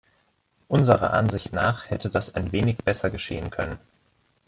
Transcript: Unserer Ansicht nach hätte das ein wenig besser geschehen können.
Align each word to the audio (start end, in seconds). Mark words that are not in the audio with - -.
Unserer 0.67 1.13
Ansicht 1.13 1.53
nach 1.53 1.91
hätte 1.91 2.09
das 2.09 2.33
ein 2.33 2.51
wenig 2.51 2.77
besser 2.79 3.11
geschehen 3.11 3.51
können. 3.51 3.77